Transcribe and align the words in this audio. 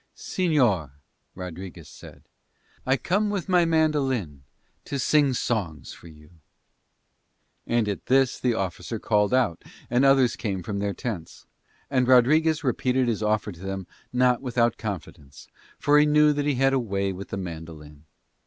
"Señor," 0.15 0.93
Rodriguez 1.35 1.87
said, 1.87 2.23
"I 2.87 2.97
come 2.97 3.29
with 3.29 3.47
my 3.47 3.65
mandolin 3.65 4.41
to 4.85 4.97
sing 4.97 5.35
songs 5.35 5.95
to 6.01 6.07
you." 6.07 6.31
And 7.67 7.87
at 7.87 8.07
this 8.07 8.39
the 8.39 8.55
officer 8.55 8.97
called 8.97 9.31
out 9.31 9.63
and 9.91 10.03
others 10.03 10.35
came 10.35 10.63
from 10.63 10.79
their 10.79 10.95
tents; 10.95 11.45
and 11.91 12.07
Rodriguez 12.07 12.63
repeated 12.63 13.07
his 13.07 13.21
offer 13.21 13.51
to 13.51 13.59
them 13.61 13.85
not 14.11 14.41
without 14.41 14.75
confidence, 14.79 15.47
for 15.77 15.99
he 15.99 16.07
knew 16.07 16.33
that 16.33 16.47
he 16.47 16.55
had 16.55 16.73
a 16.73 16.79
way 16.79 17.13
with 17.13 17.29
the 17.29 17.37
mandolin. 17.37 18.05